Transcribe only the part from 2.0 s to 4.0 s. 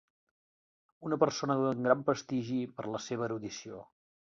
prestigi per la seva erudició.